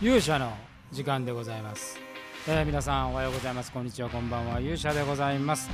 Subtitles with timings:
[0.00, 0.52] 勇者の
[0.92, 1.98] 時間でございます、
[2.46, 3.72] えー皆さんおはようございます。
[3.72, 4.60] こんにちはこんばんは。
[4.60, 5.68] 勇者でございます、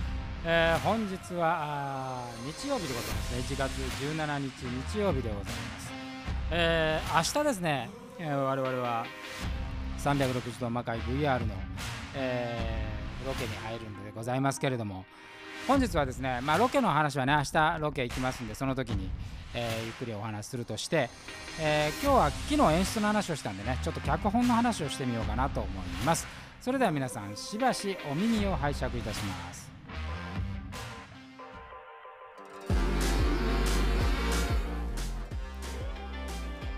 [0.46, 3.40] えー本日はあ日曜日でございますね。
[3.40, 4.50] 1月17日
[4.92, 5.92] 日曜日でございます、
[6.52, 9.04] えー明日ですね、えー我々は
[9.98, 11.54] 360度魔界 VR の、
[12.14, 15.04] えーロケに入るんでございますけれども
[15.66, 19.08] 本日はですね、まあ、ロケの話はね明日ロケ行きますんでその時に、
[19.54, 21.08] えーゆっくりお話しするとして、
[21.60, 26.26] えー今日は昨日演出の話をしたんでねちょっと脚本の話をしてみようかなと思います。
[26.60, 29.70] それでは皆さんしばしお耳を拝借いたします。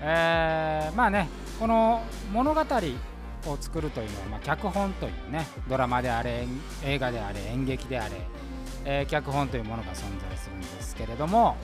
[0.00, 6.46] えーまあねこの物語を作るというのは、まあ、脚本というねドラマであれ
[6.84, 8.14] 映画であれ演劇であれ、
[8.86, 11.56] えー脚本というものが存在するんですけれども、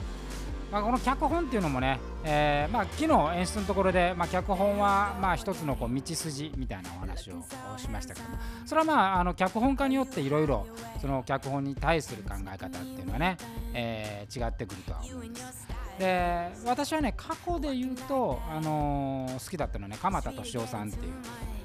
[0.71, 7.35] まあ、この脚本っていうのもね、えーまあ、昨日演出のところで、まあ、脚本はまあ一つのこう道筋みたいなお話を
[7.77, 10.67] しましたけどもそれはまああの脚本家によっていろいろ
[11.01, 13.37] その脚本に対する考え方っていうのはね、
[13.73, 15.67] えー違ってくるとは思います。
[15.99, 21.13] で私はね過去で言うと、あのー好きだったのはね鎌田敏夫さんっていう、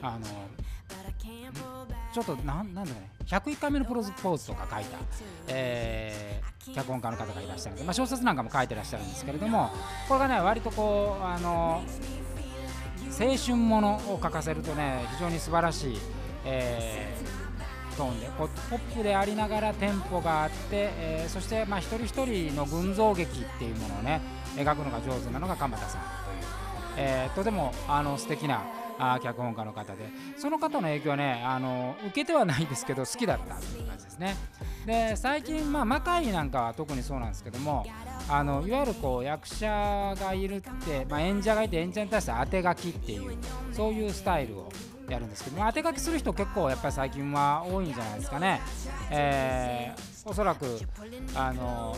[0.02, 0.28] あのー
[2.24, 3.10] ちょっとなんなんだね。
[3.26, 4.98] 101回目のプロポーズとか書いた、
[5.48, 9.70] えー脚本家の方がいらっしゃるので、まあ、小説なんかも書いてらっしゃるんですけれども
[10.06, 11.82] これがね割とこう、あの
[13.18, 15.98] 青春ものを書かせるとね非常に素晴らしい、
[16.44, 24.20] えートーンでこうポップでありながらテンポがあって、えーそしてまあ一人一人の群像劇っていうものをね
[24.54, 26.38] 描くのが上手なのが鎌田さんという、
[26.98, 28.62] えーとてもあの素敵な
[28.98, 34.36] あ脚本家の方でその方の影響はねあの受けてはないですけど好きだったという感じですね
[34.86, 37.86] で最近まあ魔界なんかは特にそうなんですけども
[38.28, 43.36] あのいわゆるこう役者がいるって、まあ、演者がいて演者に対して当て書きっていう
[43.72, 44.72] そういうスタイルを
[45.08, 48.60] やるんですけど、まあ当て書きする人結構やっぱり最近は多いんじゃないですかね。
[49.10, 50.78] えーおそらく
[51.34, 51.96] あの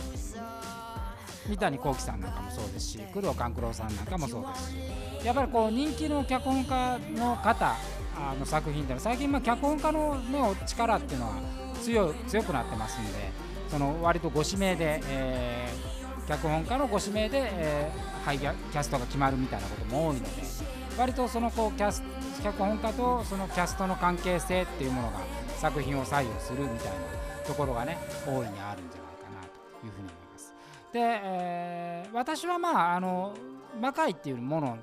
[1.47, 5.25] 三谷幸喜さんなんかもそうですし工藤官九郎さんなんかもそうですし。
[5.25, 7.75] やっぱりこう人気の脚本家の方
[8.15, 11.33] あの作品ってのは最近まあ脚本家の、ね、力っていうのは
[11.81, 13.31] 強強くなってますんで
[13.69, 15.91] その割とご指名で、えー
[16.27, 20.29] 脚本家のご指名で、えーはい、キャストが決まるみたいなことも多いので
[20.97, 22.03] 割とそのこうキャス
[22.43, 25.19] 脚本家とそのキャストの関係性っていうものが
[25.57, 26.93] 作品を左右するみたいな
[27.45, 29.00] ところがね大いにあるんじゃ
[30.93, 33.33] で、えー私はまああの
[33.79, 34.77] 魔界っていうもの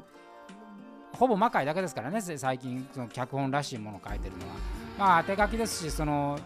[1.13, 4.55] ほぼ魔界だけですからね最近その脚本らしいものを書いてるのは。
[4.99, 6.39] まあ手書きですしその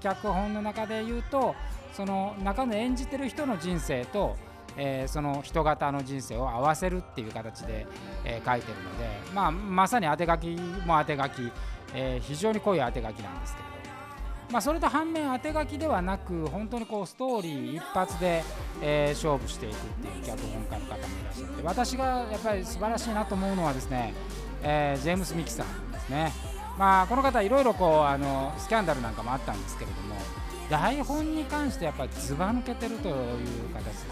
[0.00, 1.54] 脚本の中で言うと
[1.92, 4.36] その中の演じてる人の人生と、
[4.76, 7.86] えーその人型の人生を合わせるっていう形で、
[8.24, 10.48] えー書いてるので、まあ、まさに当て書き
[10.86, 11.50] も当て書き、
[11.94, 13.85] えー非常に濃い当て書きなんですけれど、
[14.50, 18.44] まあ、それと反面当て書きではなく本当にこうストーリー一発で、
[18.80, 24.14] えー勝負していくっていう脚本家の方もいらっしゃって私がやっぱり素晴らしいなと思うのはですね、
[24.62, 26.32] えージェームス・ミキさんですね。
[26.78, 30.14] まあ、この方いろいろこうあのスキャンダルなんかもあったんですけれども
[30.68, 33.14] 台本に関してやっぱりずば抜けてるという
[33.72, 34.10] 形ですね。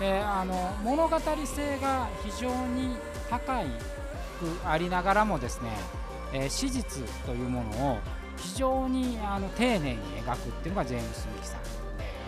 [0.00, 2.96] であの物語性が非常に
[3.30, 5.70] 高いくありながらもですね、
[6.32, 7.98] えー史実というものを
[8.36, 11.68] 非常にあの丁寧に描くっていうのがジェームス・ミキさんで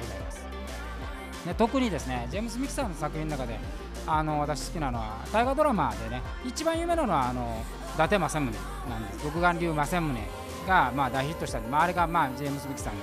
[0.00, 0.46] ございます。
[1.46, 3.58] で特にですねジェームス・ミキさんの作品の中で
[4.06, 7.62] あの私好きなのは大河ドラマでね一番有名なのはあの
[7.94, 13.00] 伊達政宗なんです独眼流政宗がまあ大ヒットしたんで、まあ、あれがまあジェームス・ミキさんの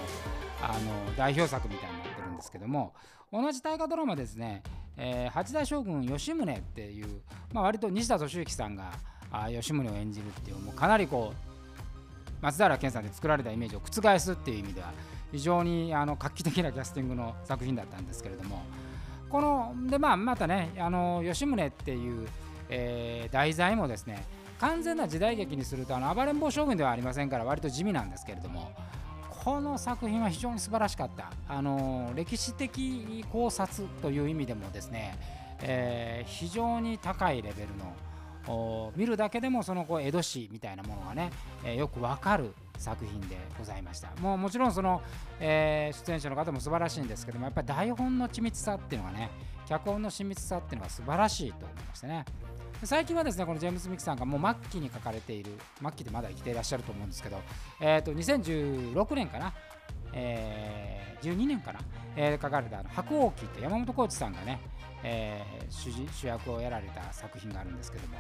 [0.61, 2.93] あの代表作みたいになってるんですけども
[3.31, 4.63] 同じ大河ドラマですね、
[4.97, 7.21] えー八代将軍吉宗っていう、
[7.53, 8.93] まあ、割と西田敏行さんが
[9.31, 11.54] あ吉宗を演じるっていうもうかなりこう
[12.41, 14.91] 松平健さんで作られたイメージを覆すっていう意味では
[15.31, 18.63] 非常にあの画期的なキャスティングの作品だったんですけれども
[19.29, 22.27] このでまあまたねあの吉宗っていう、
[22.69, 24.23] え題材もですね
[24.59, 28.71] 完全な時代劇にするとあの暴れん坊将軍ではありませんから割と地味なんですけれども
[29.43, 31.31] この作品は非常に素晴らしかった。
[31.47, 35.15] あの歴史的考察という意味でもですね、
[35.61, 37.93] え非常に高いレベルの
[38.95, 41.31] 見るだけでもそのこう江戸史みたいなものがね、
[41.63, 44.09] えーよくわかる作品でございました。
[44.19, 45.01] もうもちろんその、
[45.39, 49.29] えー出演者の方も素晴らしいんですけどもやっぱり台本の緻密さっていうのがね
[49.67, 52.25] 脚本の親密さっていうのが素晴らしいと思いましたね。
[52.83, 55.51] 最近はですねこのジェームス・ミキさんがもう末期に書かれている
[55.81, 57.41] 末期でまだ生きていらっしゃると思うんですけど、
[57.79, 59.53] えー、と2016年かな、
[60.13, 61.79] えー12年かな、
[62.15, 64.59] えー書かれたあの白鸚記って山本浩二さんがね、
[65.03, 68.17] えー主主役をやられた作品があるんですけども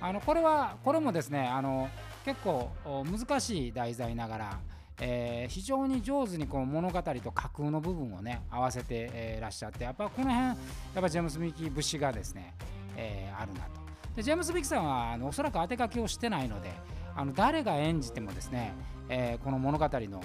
[0.00, 1.88] あのこれはこれもですねあの
[2.24, 4.60] 結構難しい題材ながら、
[5.00, 10.56] えー、非常に上手にこう物語と架空の部分をね合わせて、えー、らっしゃってやっぱこの辺やっ
[11.00, 12.54] ぱジェームス・ミキ節がですね、
[12.96, 13.80] えー、あるなと。
[14.14, 16.72] でジェームス・ミキさんはあのおそらく当て書きをしてないので
[17.16, 18.74] あの誰が演じてもですね、
[19.08, 20.22] えー、この物語の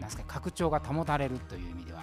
[0.00, 2.02] なんすか拡張が保たれるという意味では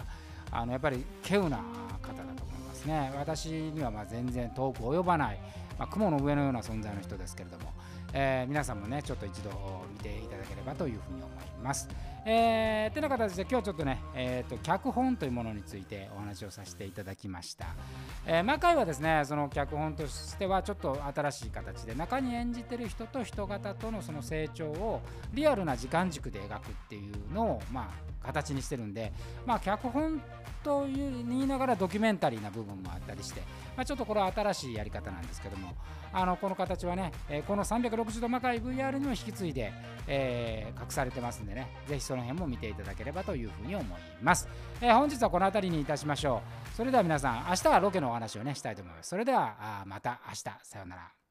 [0.51, 1.57] あのやっぱり稀有な
[2.01, 3.12] 方だと思いますね。
[3.18, 5.39] 私にはまあ全然遠く及ばない、
[5.77, 7.74] まあ、雲の上のような存在の人ですけれども、
[8.17, 9.51] えー、皆さんもねちょっと一度
[9.91, 11.89] 見ていただければというふうに思います。
[12.27, 17.67] えー、てな形で今日はちょっとね、えーと、脚本というものについてお話をさせていただきました。
[18.25, 25.01] えー、魔界はですねその脚本としてはちょっと新しい形で中に演じてる人と人型とのその成長を
[25.33, 27.91] リアルな時間軸で描くっていうのをま
[28.23, 29.11] あ形にしてるんで
[29.45, 30.21] まあ脚本
[30.65, 33.41] という言いながらドキュメンタリーな部分もあったりして、
[33.77, 35.75] まあ、ちょっとこれは新しいやり方なんですけども
[36.12, 39.71] あのこの形はね、え、この360度魔界 VR にも引き継いで、
[40.07, 44.47] えー、隠されてますんでねぜひその辺も見ていただければというふうに思います、
[44.81, 46.41] えー、本日はこの辺りにいたしましょ
[46.73, 46.75] う。
[46.75, 49.09] それでは皆さん明日はロケのお話をねしたいと思います。
[49.09, 50.44] それではまた明日。
[50.63, 51.25] さようなら。